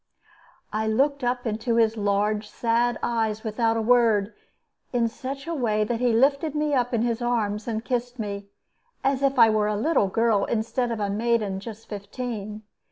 I 0.73 0.87
looked 0.87 1.23
up 1.23 1.45
into 1.45 1.75
his 1.75 1.95
large, 1.95 2.49
sad 2.49 2.97
eyes 3.03 3.43
without 3.43 3.77
a 3.77 3.83
word, 3.83 4.33
in 4.91 5.07
such 5.07 5.45
a 5.45 5.53
way 5.53 5.83
that 5.83 5.99
he 5.99 6.11
lifted 6.11 6.55
me 6.55 6.73
up 6.73 6.91
in 6.91 7.03
his 7.03 7.21
arms 7.21 7.67
and 7.67 7.85
kissed 7.85 8.17
me, 8.17 8.47
as 9.03 9.21
if 9.21 9.37
I 9.37 9.51
were 9.51 9.67
a 9.67 9.75
little 9.75 10.09
child 10.09 10.49
instead 10.49 10.89
of 10.91 10.99
a 10.99 11.11
maiden 11.11 11.59
just 11.59 11.87
fifteen. 11.87 12.63